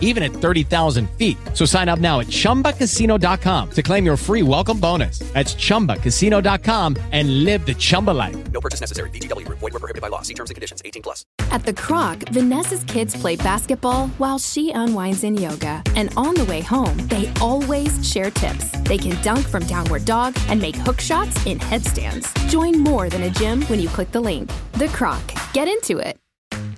even 0.00 0.24
at 0.24 0.32
30,000 0.32 1.08
feet. 1.10 1.36
So 1.54 1.64
sign 1.64 1.88
up 1.88 2.00
now 2.00 2.18
at 2.18 2.26
chumbacasino.com 2.26 3.70
to 3.70 3.82
claim 3.82 4.04
your 4.04 4.16
free 4.16 4.42
welcome 4.42 4.80
bonus. 4.80 5.20
That's 5.34 5.54
chumbacasino.com 5.54 6.96
and 7.12 7.44
live 7.44 7.64
the 7.66 7.74
Chumba 7.74 8.10
life. 8.10 8.36
No 8.50 8.60
purchase 8.60 8.80
necessary. 8.80 9.10
VGW 9.10 9.46
Group. 9.46 9.60
Void 9.60 9.74
were 9.74 9.78
prohibited 9.80 10.02
by 10.02 10.08
law. 10.08 10.22
See 10.22 10.34
terms 10.34 10.50
and 10.50 10.54
conditions. 10.54 10.82
18 10.84 11.02
plus. 11.02 11.24
At 11.50 11.64
the 11.64 11.72
Kroc, 11.72 12.28
Vanessa's 12.30 12.84
kids 12.84 13.14
play 13.14 13.36
basketball 13.36 14.08
while 14.18 14.38
she 14.38 14.72
unwinds 14.72 15.24
in 15.24 15.36
yoga. 15.36 15.82
And 15.94 16.12
on 16.16 16.34
the 16.34 16.44
way 16.46 16.60
home, 16.60 16.96
they 17.08 17.32
always 17.40 18.06
share 18.06 18.30
tips. 18.30 18.70
They 18.82 18.98
can 18.98 19.20
dunk 19.22 19.46
from 19.46 19.64
downward 19.66 20.04
dog 20.04 20.36
and 20.48 20.60
make 20.60 20.76
hook 20.76 21.00
shots 21.00 21.44
in 21.46 21.58
headstands. 21.58 22.32
Join 22.48 22.80
more 22.80 23.08
than 23.08 23.22
a 23.22 23.30
gym 23.30 23.62
when 23.62 23.80
you 23.80 23.88
click 23.88 24.10
the 24.12 24.20
link. 24.20 24.50
The 24.72 24.86
Kroc. 24.86 25.22
Get 25.52 25.68
into 25.68 25.98
it. 25.98 26.18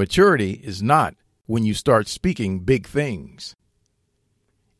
Maturity 0.00 0.52
is 0.52 0.82
not 0.82 1.14
when 1.44 1.66
you 1.66 1.74
start 1.74 2.08
speaking 2.08 2.60
big 2.60 2.86
things. 2.86 3.54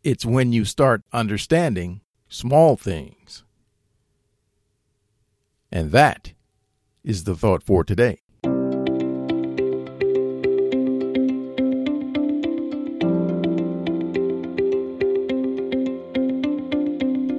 It's 0.03 0.25
when 0.25 0.51
you 0.55 0.65
start 0.65 1.03
understanding 1.13 2.01
small 2.31 2.79
things. 2.79 3.45
And 5.71 5.93
that 5.93 6.33
is 7.05 7.25
the 7.25 7.35
thought 7.35 7.63
for 7.63 7.85
today. 7.85 8.23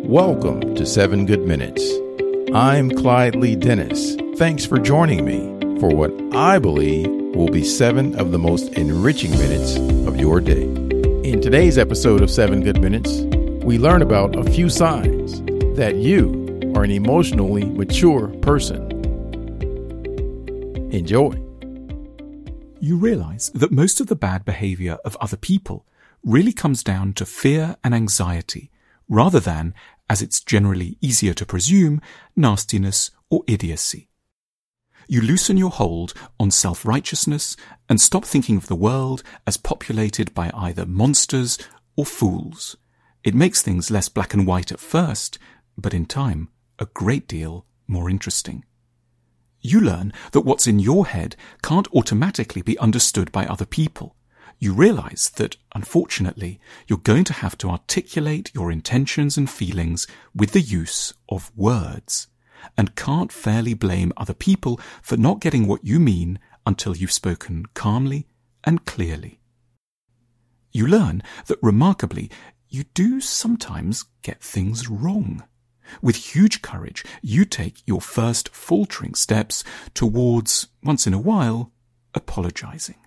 Welcome 0.05 0.75
to 0.75 0.85
7 0.85 1.25
Good 1.25 1.47
Minutes. 1.47 1.91
I'm 2.53 2.91
Clyde 2.91 3.33
Lee 3.33 3.55
Dennis. 3.55 4.15
Thanks 4.35 4.67
for 4.67 4.77
joining 4.77 5.25
me 5.25 5.79
for 5.79 5.89
what 5.89 6.13
I 6.35 6.59
believe 6.59 7.20
will 7.35 7.49
be 7.49 7.63
seven 7.63 8.13
of 8.19 8.31
the 8.31 8.39
most 8.39 8.73
enriching 8.73 9.31
minutes 9.31 9.77
of 10.07 10.19
your 10.19 10.41
day. 10.41 10.63
In 11.23 11.39
today's 11.39 11.77
episode 11.77 12.21
of 12.21 12.29
7 12.29 12.61
Good 12.61 12.81
Minutes, 12.81 13.21
we 13.63 13.77
learn 13.77 14.01
about 14.01 14.35
a 14.35 14.43
few 14.51 14.69
signs 14.69 15.41
that 15.77 15.95
you 15.95 16.73
are 16.75 16.83
an 16.83 16.91
emotionally 16.91 17.63
mature 17.63 18.27
person. 18.41 18.91
Enjoy. 20.91 21.31
You 22.81 22.97
realize 22.97 23.49
that 23.51 23.71
most 23.71 24.01
of 24.01 24.07
the 24.07 24.15
bad 24.15 24.43
behavior 24.43 24.97
of 25.05 25.15
other 25.21 25.37
people 25.37 25.85
really 26.23 26.53
comes 26.53 26.83
down 26.83 27.13
to 27.13 27.25
fear 27.25 27.77
and 27.83 27.95
anxiety 27.95 28.71
rather 29.07 29.39
than, 29.39 29.73
as 30.09 30.21
it's 30.21 30.41
generally 30.41 30.97
easier 30.99 31.33
to 31.33 31.45
presume, 31.45 32.01
nastiness 32.35 33.11
or 33.29 33.43
idiocy. 33.47 34.09
You 35.11 35.19
loosen 35.19 35.57
your 35.57 35.71
hold 35.71 36.13
on 36.39 36.51
self-righteousness 36.51 37.57
and 37.89 37.99
stop 37.99 38.23
thinking 38.23 38.55
of 38.55 38.67
the 38.67 38.77
world 38.77 39.23
as 39.45 39.57
populated 39.57 40.33
by 40.33 40.51
either 40.53 40.85
monsters 40.85 41.57
or 41.97 42.05
fools. 42.05 42.77
It 43.21 43.35
makes 43.35 43.61
things 43.61 43.91
less 43.91 44.07
black 44.07 44.33
and 44.33 44.47
white 44.47 44.71
at 44.71 44.79
first, 44.79 45.37
but 45.77 45.93
in 45.93 46.05
time, 46.05 46.47
a 46.79 46.85
great 46.85 47.27
deal 47.27 47.65
more 47.89 48.09
interesting. 48.09 48.63
You 49.59 49.81
learn 49.81 50.13
that 50.31 50.45
what's 50.45 50.65
in 50.65 50.79
your 50.79 51.05
head 51.05 51.35
can't 51.61 51.93
automatically 51.93 52.61
be 52.61 52.79
understood 52.79 53.33
by 53.33 53.45
other 53.45 53.65
people. 53.65 54.15
You 54.59 54.71
realize 54.71 55.29
that, 55.35 55.57
unfortunately, 55.75 56.57
you're 56.87 56.99
going 56.99 57.25
to 57.25 57.33
have 57.33 57.57
to 57.57 57.69
articulate 57.69 58.49
your 58.53 58.71
intentions 58.71 59.35
and 59.35 59.49
feelings 59.49 60.07
with 60.33 60.53
the 60.53 60.61
use 60.61 61.13
of 61.27 61.51
words 61.57 62.29
and 62.77 62.95
can't 62.95 63.31
fairly 63.31 63.73
blame 63.73 64.13
other 64.17 64.33
people 64.33 64.79
for 65.01 65.17
not 65.17 65.39
getting 65.39 65.67
what 65.67 65.85
you 65.85 65.99
mean 65.99 66.39
until 66.65 66.95
you've 66.95 67.11
spoken 67.11 67.65
calmly 67.73 68.27
and 68.63 68.85
clearly. 68.85 69.39
You 70.71 70.87
learn 70.87 71.21
that 71.47 71.59
remarkably, 71.61 72.29
you 72.69 72.85
do 72.93 73.19
sometimes 73.19 74.05
get 74.21 74.41
things 74.41 74.89
wrong. 74.89 75.43
With 76.01 76.15
huge 76.15 76.61
courage, 76.61 77.03
you 77.21 77.43
take 77.43 77.83
your 77.85 77.99
first 77.99 78.49
faltering 78.55 79.13
steps 79.13 79.63
towards, 79.93 80.67
once 80.81 81.05
in 81.05 81.13
a 81.13 81.19
while, 81.19 81.73
apologizing. 82.13 83.00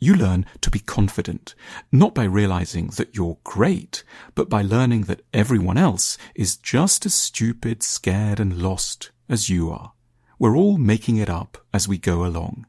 You 0.00 0.14
learn 0.14 0.46
to 0.60 0.70
be 0.70 0.78
confident, 0.78 1.54
not 1.90 2.14
by 2.14 2.24
realizing 2.24 2.88
that 2.96 3.16
you're 3.16 3.38
great, 3.42 4.04
but 4.34 4.48
by 4.48 4.62
learning 4.62 5.02
that 5.02 5.22
everyone 5.34 5.76
else 5.76 6.16
is 6.36 6.56
just 6.56 7.04
as 7.04 7.14
stupid, 7.14 7.82
scared, 7.82 8.38
and 8.38 8.62
lost 8.62 9.10
as 9.28 9.50
you 9.50 9.70
are. 9.70 9.92
We're 10.38 10.56
all 10.56 10.78
making 10.78 11.16
it 11.16 11.28
up 11.28 11.58
as 11.74 11.88
we 11.88 11.98
go 11.98 12.24
along, 12.24 12.66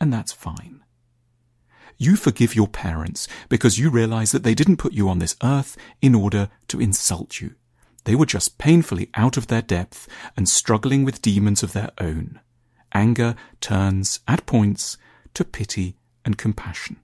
and 0.00 0.12
that's 0.12 0.32
fine. 0.32 0.84
You 1.96 2.14
forgive 2.14 2.54
your 2.54 2.68
parents 2.68 3.26
because 3.48 3.76
you 3.76 3.90
realize 3.90 4.30
that 4.30 4.44
they 4.44 4.54
didn't 4.54 4.76
put 4.76 4.92
you 4.92 5.08
on 5.08 5.18
this 5.18 5.34
earth 5.42 5.76
in 6.00 6.14
order 6.14 6.48
to 6.68 6.80
insult 6.80 7.40
you. 7.40 7.56
They 8.04 8.14
were 8.14 8.24
just 8.24 8.56
painfully 8.56 9.10
out 9.14 9.36
of 9.36 9.48
their 9.48 9.62
depth 9.62 10.06
and 10.36 10.48
struggling 10.48 11.04
with 11.04 11.20
demons 11.20 11.64
of 11.64 11.72
their 11.72 11.90
own. 11.98 12.38
Anger 12.94 13.34
turns, 13.60 14.20
at 14.28 14.46
points, 14.46 14.96
to 15.34 15.44
pity 15.44 15.97
and 16.28 16.36
compassion. 16.36 16.98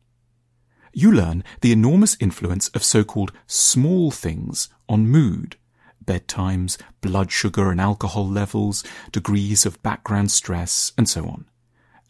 You 0.92 1.10
learn 1.10 1.44
the 1.62 1.72
enormous 1.72 2.14
influence 2.20 2.68
of 2.68 2.84
so-called 2.84 3.32
small 3.46 4.10
things 4.10 4.68
on 4.86 5.08
mood, 5.08 5.56
bedtimes, 6.04 6.76
blood 7.00 7.32
sugar 7.32 7.70
and 7.70 7.80
alcohol 7.80 8.28
levels, 8.28 8.84
degrees 9.12 9.64
of 9.64 9.82
background 9.82 10.30
stress, 10.30 10.92
and 10.98 11.08
so 11.08 11.24
on. 11.24 11.46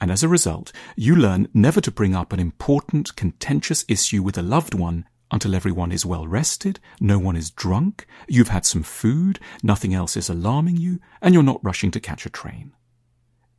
And 0.00 0.10
as 0.10 0.24
a 0.24 0.28
result, 0.28 0.72
you 0.96 1.14
learn 1.14 1.46
never 1.54 1.80
to 1.82 1.92
bring 1.92 2.16
up 2.16 2.32
an 2.32 2.40
important, 2.40 3.14
contentious 3.14 3.84
issue 3.86 4.20
with 4.20 4.36
a 4.36 4.42
loved 4.42 4.74
one 4.74 5.06
until 5.30 5.54
everyone 5.54 5.92
is 5.92 6.04
well 6.04 6.26
rested, 6.26 6.80
no 7.00 7.16
one 7.20 7.36
is 7.36 7.52
drunk, 7.52 8.06
you've 8.26 8.48
had 8.48 8.66
some 8.66 8.82
food, 8.82 9.38
nothing 9.62 9.94
else 9.94 10.16
is 10.16 10.28
alarming 10.28 10.78
you, 10.78 10.98
and 11.22 11.32
you're 11.32 11.44
not 11.44 11.64
rushing 11.64 11.92
to 11.92 12.00
catch 12.00 12.26
a 12.26 12.30
train. 12.30 12.72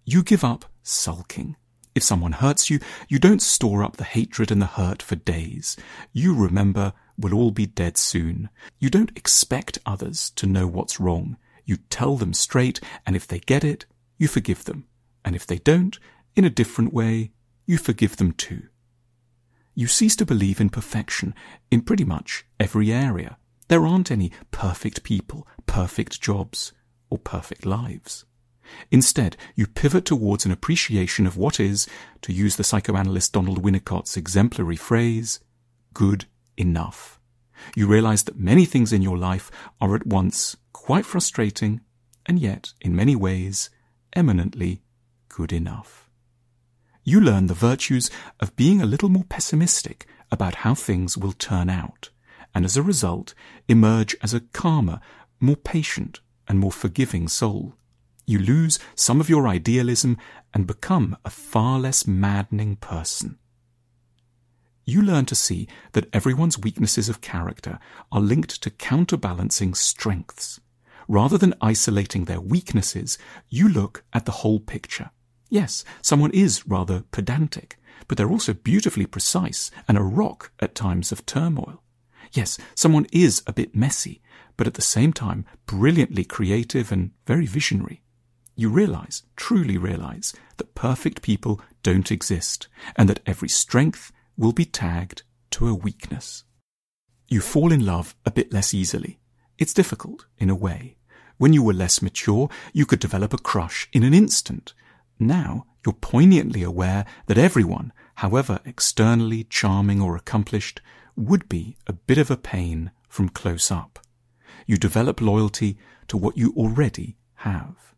You 0.04 0.24
give 0.24 0.44
up 0.44 0.66
sulking 0.84 1.56
If 1.95 2.03
someone 2.03 2.33
hurts 2.33 2.69
you, 2.69 2.80
you 3.07 3.19
don't 3.19 3.42
store 3.42 3.81
up 3.81 3.95
the 3.95 4.03
hatred 4.03 4.51
and 4.51 4.62
the 4.62 4.65
hurt 4.65 5.01
for 5.01 5.15
days. 5.15 5.77
You 6.12 6.36
remember 6.36 6.92
we'll 7.18 7.33
all 7.33 7.51
be 7.51 7.65
dead 7.65 7.97
soon. 7.97 8.50
You 8.80 8.89
don't 8.89 9.18
expect 9.18 9.80
others 9.86 10.30
to 10.31 10.45
know 10.45 10.68
what's 10.68 11.00
wrong. 11.00 11.38
You 11.63 11.77
tell 11.89 12.18
them 12.18 12.33
straight, 12.33 12.81
and 13.07 13.15
if 13.15 13.25
they 13.25 13.39
get 13.39 13.63
it, 13.63 13.86
you 14.18 14.27
forgive 14.27 14.65
them. 14.65 14.86
And 15.24 15.36
if 15.36 15.47
they 15.47 15.57
don't, 15.57 15.97
in 16.36 16.44
a 16.44 16.50
different 16.50 16.94
way, 16.94 17.31
you 17.65 17.77
forgive 17.77 18.18
them 18.18 18.33
too. 18.33 18.63
You 19.74 19.88
cease 19.88 20.18
to 20.18 20.25
believe 20.25 20.59
in 20.59 20.69
perfection 20.69 21.33
in 21.71 21.81
pretty 21.81 22.06
much 22.06 22.45
every 22.59 22.91
area. 22.91 23.38
There 23.69 23.88
aren't 23.88 24.12
any 24.12 24.31
perfect 24.51 25.03
people, 25.03 25.48
perfect 25.65 26.21
jobs, 26.21 26.74
or 27.09 27.18
perfect 27.18 27.65
lives. 27.65 28.25
Instead, 28.91 29.38
you 29.56 29.67
pivot 29.67 30.06
towards 30.06 30.45
an 30.45 30.51
appreciation 30.51 31.25
of 31.25 31.38
what 31.38 31.59
is, 31.59 31.88
to 32.21 32.33
use 32.33 32.56
the 32.56 32.63
psychoanalyst 32.63 33.33
Donald 33.33 33.63
Winnicott's 33.63 34.17
exemplary 34.17 34.75
phrase, 34.75 35.39
good 35.94 36.25
enough. 36.57 37.19
You 37.75 37.88
realize 37.88 38.23
that 38.23 38.39
many 38.39 38.65
things 38.65 38.91
in 38.91 39.01
your 39.01 39.17
life 39.17 39.51
are 39.79 39.95
at 39.95 40.06
once 40.06 40.57
quite 40.73 41.06
frustrating 41.06 41.81
and 42.25 42.39
yet, 42.39 42.73
in 42.81 42.95
many 42.95 43.15
ways, 43.15 43.69
eminently 44.13 44.81
good 45.29 45.53
enough. 45.53 46.09
You 47.03 47.21
learn 47.21 47.47
the 47.47 47.53
virtues 47.53 48.09
of 48.39 48.56
being 48.56 48.81
a 48.81 48.85
little 48.85 49.09
more 49.09 49.25
pessimistic 49.25 50.07
about 50.31 50.56
how 50.56 50.73
things 50.73 51.17
will 51.17 51.33
turn 51.33 51.69
out, 51.69 52.09
and 52.53 52.65
as 52.65 52.75
a 52.75 52.81
result, 52.81 53.35
emerge 53.67 54.15
as 54.23 54.33
a 54.33 54.39
calmer, 54.39 55.00
more 55.39 55.56
patient, 55.56 56.19
and 56.47 56.59
more 56.59 56.71
forgiving 56.71 57.27
soul. 57.27 57.75
You 58.25 58.39
lose 58.39 58.80
some 58.95 59.19
of 59.22 59.30
your 59.30 59.48
idealism 59.48 60.18
and 60.54 60.66
become 60.66 61.18
a 61.24 61.30
far 61.30 61.80
less 61.80 62.07
maddening 62.07 62.77
person. 62.77 63.38
You 64.83 65.01
learn 65.01 65.25
to 65.25 65.36
see 65.36 65.68
that 65.94 66.07
everyone's 66.13 66.60
weaknesses 66.60 67.10
of 67.10 67.22
character 67.22 67.80
are 68.12 68.22
linked 68.22 68.62
to 68.62 68.69
counterbalancing 68.69 69.74
strengths. 69.74 70.60
Rather 71.07 71.38
than 71.38 71.54
isolating 71.62 72.25
their 72.25 72.42
weaknesses, 72.42 73.18
you 73.50 73.68
look 73.68 74.04
at 74.13 74.25
the 74.25 74.31
whole 74.31 74.60
picture. 74.60 75.12
Yes, 75.50 75.83
someone 76.01 76.31
is 76.31 76.68
rather 76.68 77.04
pedantic, 77.12 77.77
but 78.07 78.18
they're 78.18 78.30
also 78.30 78.54
beautifully 78.54 79.06
precise 79.06 79.72
and 79.88 79.98
a 79.98 80.04
rock 80.04 80.51
at 80.60 80.75
times 80.75 81.12
of 81.12 81.25
turmoil. 81.25 81.81
Yes, 82.33 82.57
someone 82.75 83.07
is 83.12 83.44
a 83.48 83.54
bit 83.54 83.75
messy, 83.75 84.22
but 84.57 84.68
at 84.68 84.75
the 84.75 84.81
same 84.81 85.13
time 85.13 85.45
brilliantly 85.66 86.24
creative 86.24 86.92
and 86.92 87.12
very 87.25 87.45
visionary. 87.45 88.01
You 88.56 88.69
realize, 88.69 89.24
truly 89.36 89.78
realize, 89.78 90.34
that 90.57 90.75
perfect 90.75 91.22
people 91.22 91.60
don't 91.84 92.12
exist, 92.12 92.68
and 92.96 93.10
that 93.10 93.19
every 93.25 93.50
strength 93.50 94.12
will 94.38 94.54
be 94.54 94.66
tagged 94.66 95.24
to 95.52 95.68
a 95.68 95.74
weakness. 95.74 96.44
You 97.28 97.42
fall 97.42 97.72
in 97.72 97.86
love 97.86 98.16
a 98.25 98.31
bit 98.31 98.54
less 98.54 98.74
easily. 98.74 99.19
It's 99.57 99.74
difficult, 99.74 100.25
in 100.38 100.50
a 100.50 100.56
way. 100.56 100.96
When 101.38 101.52
you 101.52 101.63
were 101.63 101.74
less 101.74 102.02
mature, 102.02 102.50
you 102.72 102.86
could 102.86 103.00
develop 103.00 103.34
a 103.34 103.38
crush 103.38 103.90
in 103.92 104.04
an 104.04 104.13
instant. 104.13 104.74
Now, 105.19 105.66
you're 105.86 105.94
poignantly 105.94 106.63
aware 106.63 107.06
that 107.28 107.38
everyone, 107.38 107.92
however 108.16 108.60
externally 108.66 109.44
charming 109.44 110.01
or 110.01 110.16
accomplished, 110.16 110.81
would 111.16 111.50
be 111.50 111.78
a 111.88 111.94
bit 111.94 112.18
of 112.18 112.31
a 112.31 112.38
pain 112.38 112.92
from 113.10 113.30
close 113.30 113.69
up. 113.69 114.00
You 114.66 114.78
develop 114.78 115.19
loyalty 115.19 115.78
to 116.08 116.18
what 116.18 116.38
you 116.38 116.54
already 116.56 117.18
have. 117.36 117.94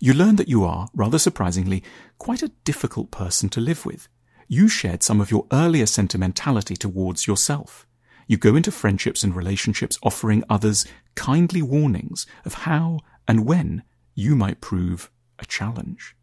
You 0.00 0.12
learn 0.12 0.36
that 0.36 0.48
you 0.48 0.64
are, 0.64 0.88
rather 0.94 1.18
surprisingly, 1.18 1.82
quite 2.18 2.42
a 2.42 2.52
difficult 2.64 3.10
person 3.10 3.48
to 3.50 3.60
live 3.60 3.86
with. 3.86 4.08
You 4.48 4.68
shared 4.68 5.02
some 5.02 5.20
of 5.20 5.30
your 5.30 5.46
earlier 5.52 5.86
sentimentality 5.86 6.76
towards 6.76 7.26
yourself. 7.26 7.86
You 8.26 8.36
go 8.36 8.56
into 8.56 8.70
friendships 8.70 9.22
and 9.22 9.34
relationships 9.34 9.98
offering 10.02 10.44
others 10.48 10.86
kindly 11.14 11.62
warnings 11.62 12.26
of 12.44 12.54
how 12.54 13.00
and 13.28 13.46
when 13.46 13.82
you 14.14 14.36
might 14.36 14.60
prove 14.60 15.10
a 15.38 15.44
challenge. 15.44 16.16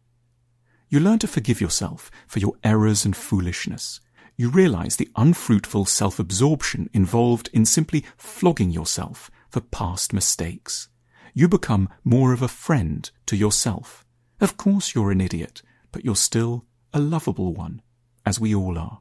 You 0.88 1.00
learn 1.00 1.18
to 1.20 1.28
forgive 1.28 1.60
yourself 1.60 2.10
for 2.26 2.38
your 2.38 2.54
errors 2.62 3.04
and 3.04 3.16
foolishness. 3.16 4.00
You 4.36 4.50
realize 4.50 4.96
the 4.96 5.10
unfruitful 5.16 5.86
self-absorption 5.86 6.90
involved 6.92 7.48
in 7.52 7.64
simply 7.64 8.04
flogging 8.16 8.70
yourself 8.70 9.30
for 9.50 9.60
past 9.60 10.12
mistakes. 10.12 10.88
You 11.34 11.48
become 11.48 11.88
more 12.04 12.34
of 12.34 12.42
a 12.42 12.48
friend 12.48 13.10
to 13.26 13.36
yourself. 13.36 14.04
Of 14.40 14.58
course 14.58 14.94
you're 14.94 15.10
an 15.10 15.20
idiot, 15.20 15.62
but 15.90 16.04
you're 16.04 16.14
still 16.14 16.66
a 16.92 17.00
lovable 17.00 17.54
one, 17.54 17.80
as 18.26 18.38
we 18.38 18.54
all 18.54 18.78
are. 18.78 19.00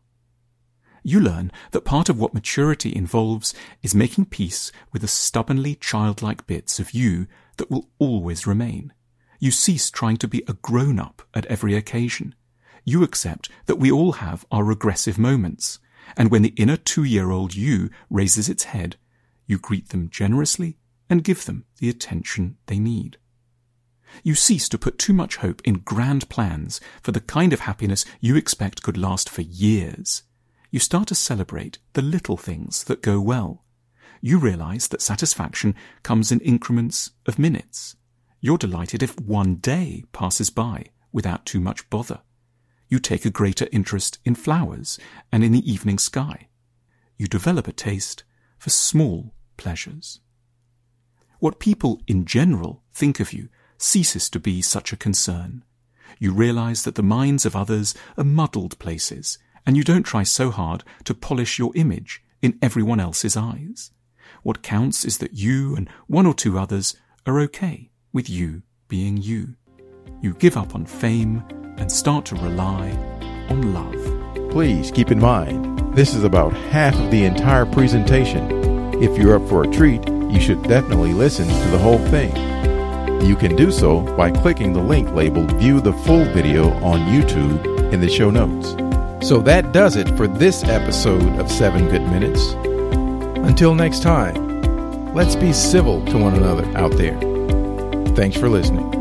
You 1.03 1.19
learn 1.19 1.51
that 1.71 1.83
part 1.83 2.07
of 2.07 2.17
what 2.19 2.33
maturity 2.33 2.95
involves 2.95 3.53
is 3.81 3.93
making 3.93 4.25
peace 4.25 4.71
with 4.93 5.01
the 5.01 5.09
stubbornly 5.09 5.75
childlike 5.75 6.47
bits 6.47 6.79
of 6.79 6.91
you 6.91 7.27
that 7.57 7.69
will 7.69 7.89
always 7.99 8.47
remain. 8.47 8.93
You 9.39 9.51
cease 9.51 9.89
trying 9.89 10.17
to 10.17 10.27
be 10.27 10.43
a 10.47 10.53
grown 10.53 10.99
up 10.99 11.23
at 11.33 11.47
every 11.47 11.75
occasion. 11.75 12.33
You 12.85 13.03
accept 13.03 13.49
that 13.65 13.79
we 13.79 13.91
all 13.91 14.13
have 14.13 14.45
our 14.51 14.63
regressive 14.63 15.17
moments, 15.17 15.79
and 16.15 16.31
when 16.31 16.43
the 16.43 16.53
inner 16.55 16.77
two 16.77 17.03
year 17.03 17.29
old 17.29 17.55
you 17.55 17.89
raises 18.09 18.47
its 18.47 18.65
head, 18.65 18.95
you 19.47 19.57
greet 19.57 19.89
them 19.89 20.09
generously 20.09 20.77
and 21.11 21.23
give 21.23 21.45
them 21.45 21.65
the 21.77 21.89
attention 21.89 22.57
they 22.65 22.79
need. 22.79 23.17
You 24.23 24.33
cease 24.33 24.67
to 24.69 24.79
put 24.79 24.97
too 24.97 25.13
much 25.13 25.35
hope 25.37 25.61
in 25.63 25.75
grand 25.75 26.27
plans 26.29 26.81
for 27.03 27.11
the 27.11 27.21
kind 27.21 27.53
of 27.53 27.61
happiness 27.61 28.03
you 28.19 28.35
expect 28.35 28.81
could 28.81 28.97
last 28.97 29.29
for 29.29 29.41
years 29.43 30.23
you 30.71 30.79
start 30.79 31.09
to 31.09 31.15
celebrate 31.15 31.79
the 31.93 32.01
little 32.01 32.37
things 32.37 32.85
that 32.85 33.01
go 33.01 33.19
well. 33.19 33.65
You 34.21 34.39
realize 34.39 34.87
that 34.87 35.01
satisfaction 35.01 35.75
comes 36.01 36.31
in 36.31 36.39
increments 36.39 37.11
of 37.25 37.37
minutes. 37.37 37.97
You're 38.39 38.57
delighted 38.57 39.03
if 39.03 39.19
one 39.19 39.55
day 39.55 40.05
passes 40.13 40.49
by 40.49 40.85
without 41.11 41.45
too 41.45 41.59
much 41.59 41.89
bother. 41.89 42.21
You 42.87 42.99
take 42.99 43.25
a 43.25 43.29
greater 43.29 43.67
interest 43.71 44.19
in 44.23 44.35
flowers 44.35 44.97
and 45.31 45.43
in 45.43 45.51
the 45.51 45.69
evening 45.69 45.97
sky. 45.97 46.47
You 47.17 47.27
develop 47.27 47.67
a 47.67 47.73
taste 47.73 48.23
for 48.57 48.69
small 48.69 49.33
pleasures. 49.57 50.21
What 51.41 51.57
people 51.57 51.99
in 52.05 52.25
general 52.25 52.83
think 52.93 53.19
of 53.19 53.33
you 53.33 53.49
ceases 53.79 54.29
to 54.29 54.39
be 54.39 54.61
such 54.61 54.93
a 54.93 54.95
concern. 54.95 55.63
You 56.19 56.33
realize 56.33 56.83
that 56.83 56.93
the 56.93 57.01
minds 57.01 57.47
of 57.47 57.55
others 57.55 57.95
are 58.15 58.23
muddled 58.23 58.77
places 58.77 59.39
and 59.65 59.75
you 59.75 59.83
don't 59.83 60.03
try 60.03 60.21
so 60.21 60.51
hard 60.51 60.83
to 61.05 61.15
polish 61.15 61.57
your 61.57 61.71
image 61.73 62.23
in 62.43 62.59
everyone 62.61 62.99
else's 62.99 63.35
eyes. 63.35 63.89
What 64.43 64.61
counts 64.61 65.03
is 65.03 65.17
that 65.17 65.33
you 65.33 65.75
and 65.75 65.89
one 66.05 66.27
or 66.27 66.35
two 66.35 66.59
others 66.59 66.95
are 67.25 67.39
okay 67.39 67.89
with 68.13 68.29
you 68.29 68.61
being 68.87 69.17
you. 69.17 69.55
You 70.21 70.35
give 70.35 70.55
up 70.55 70.75
on 70.75 70.85
fame 70.85 71.43
and 71.79 71.91
start 71.91 72.23
to 72.27 72.35
rely 72.35 72.91
on 73.49 73.73
love. 73.73 74.51
Please 74.51 74.91
keep 74.91 75.09
in 75.09 75.19
mind, 75.19 75.95
this 75.95 76.13
is 76.13 76.23
about 76.23 76.53
half 76.53 76.93
of 76.99 77.09
the 77.09 77.23
entire 77.23 77.65
presentation. 77.65 79.01
If 79.01 79.17
you're 79.17 79.37
up 79.37 79.49
for 79.49 79.63
a 79.63 79.67
treat, 79.67 80.07
you 80.31 80.39
should 80.39 80.63
definitely 80.63 81.13
listen 81.13 81.47
to 81.47 81.69
the 81.69 81.77
whole 81.77 81.99
thing. 82.07 82.35
You 83.25 83.35
can 83.35 83.55
do 83.55 83.71
so 83.71 84.01
by 84.15 84.31
clicking 84.31 84.73
the 84.73 84.81
link 84.81 85.11
labeled 85.11 85.51
View 85.57 85.79
the 85.81 85.93
Full 85.93 86.25
Video 86.25 86.71
on 86.83 86.99
YouTube 87.01 87.93
in 87.93 88.01
the 88.01 88.09
show 88.09 88.29
notes. 88.31 88.71
So 89.27 89.39
that 89.41 89.71
does 89.71 89.95
it 89.95 90.09
for 90.17 90.27
this 90.27 90.63
episode 90.63 91.39
of 91.39 91.51
7 91.51 91.87
Good 91.89 92.03
Minutes. 92.03 92.53
Until 93.47 93.75
next 93.75 94.01
time, 94.01 95.13
let's 95.13 95.35
be 95.35 95.53
civil 95.53 96.03
to 96.05 96.17
one 96.17 96.33
another 96.33 96.65
out 96.77 96.93
there. 96.93 97.19
Thanks 98.15 98.37
for 98.37 98.49
listening. 98.49 99.00